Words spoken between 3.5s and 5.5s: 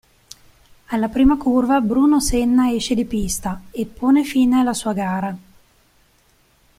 e pone fine alla sua gara.